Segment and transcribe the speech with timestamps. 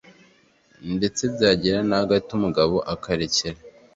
[0.95, 3.59] ndetse byagera na hagati umugabo akarekera